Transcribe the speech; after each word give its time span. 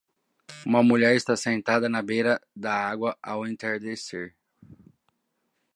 Uma 0.65 0.81
mulher 0.81 1.15
está 1.15 1.37
sentada 1.37 1.87
na 1.87 2.01
beira 2.01 2.41
da 2.55 2.73
água 2.75 3.15
ao 3.21 3.45
entardecer. 3.45 4.35